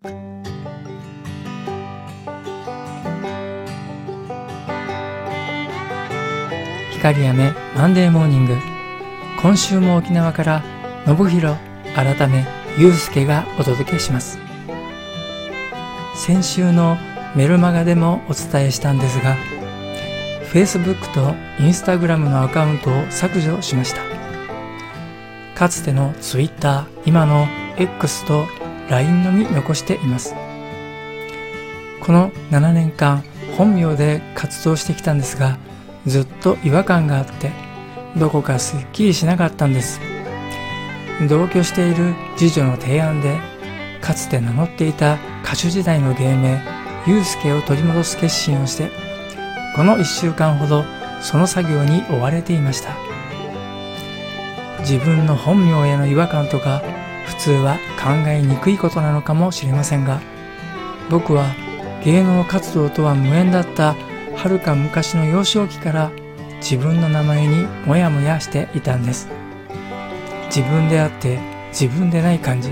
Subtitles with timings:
[0.00, 0.14] 光
[7.24, 8.54] やめマンデーモーニング
[9.42, 10.62] 今週も沖縄から
[11.04, 11.56] 信弘
[11.96, 12.46] 改め
[12.78, 14.38] 祐介がお届けします。
[16.14, 16.96] 先週の
[17.34, 19.36] メルマガでもお伝えしたんですが
[20.52, 24.02] Facebook と Instagram のアカウントを削除しました。
[25.56, 28.46] かつての Twitter 今の X と
[28.90, 30.34] LINE のみ残しています。
[32.00, 33.22] この7年間
[33.56, 35.58] 本名で活動してきたんですが
[36.06, 37.50] ずっと違和感があって
[38.16, 40.00] どこかすっきりしなかったんです。
[41.28, 43.38] 同居している次女の提案で
[44.00, 46.62] かつて名乗っていた歌手時代の芸名
[47.06, 48.90] 祐介を取り戻す決心をして
[49.74, 50.84] この1週間ほど
[51.20, 52.94] その作業に追われていました。
[54.80, 56.82] 自分の本名への違和感とか
[57.38, 60.20] 通は考えにくいことなのかもしれませんが
[61.10, 61.46] 僕は
[62.04, 63.94] 芸能活動とは無縁だった
[64.36, 66.12] はるか昔の幼少期から
[66.60, 69.28] 自分の名前にモヤモヤしていたんです。
[70.46, 72.70] 自分であって自分でない感じ。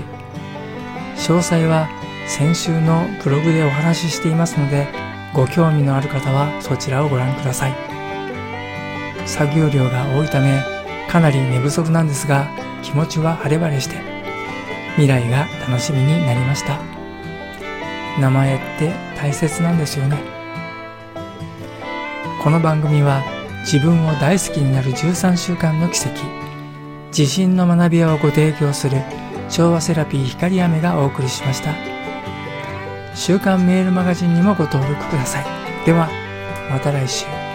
[1.17, 1.89] 詳細は
[2.27, 4.87] 先週のブログでお話ししていますので
[5.33, 7.73] ご興味のある方はそちらをご覧ください。
[9.25, 10.63] 作業量が多いため
[11.09, 12.47] かなり寝不足なんですが
[12.81, 14.16] 気持ちは晴れ晴れして。
[14.97, 16.79] 未来が楽しみになりました。
[18.19, 20.17] 名前って大切なんですよね。
[22.43, 23.21] この番組は
[23.59, 26.19] 自分を大好きになる13週間の奇跡。
[27.09, 28.97] 自信の学び屋をご提供する
[29.49, 31.75] 昭和セラピー光雨がお送りしました。
[33.13, 35.45] 週刊メールマガジンにもご登録ください。
[35.85, 36.09] では
[36.71, 37.46] また来週。